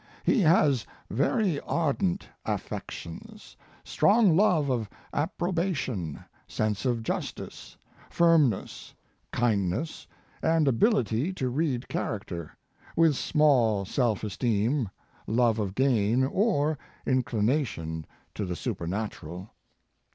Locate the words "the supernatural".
18.43-19.51